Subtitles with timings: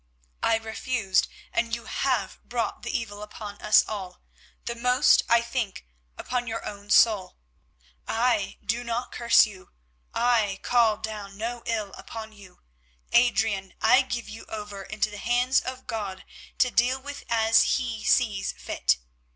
[0.41, 4.23] I refused, and you have brought the evil upon us all,
[4.65, 5.85] but most, I think,
[6.17, 7.37] upon your own soul.
[8.07, 9.73] I do not curse you,
[10.11, 12.61] I call down no ill upon you;
[13.13, 16.25] Adrian, I give you over into the hands of God
[16.57, 18.97] to deal with as He sees fit.